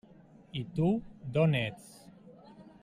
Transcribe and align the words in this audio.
I 0.61 0.63
tu, 0.79 0.87
d'on 1.35 1.53
ets? 1.61 1.89